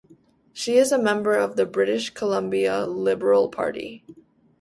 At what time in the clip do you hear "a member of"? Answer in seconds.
0.91-1.57